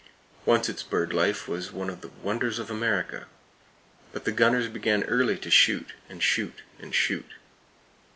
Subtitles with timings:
[0.47, 3.27] Once its bird life was one of the wonders of America.
[4.11, 7.33] But the gunners began early to shoot, and shoot, and shoot.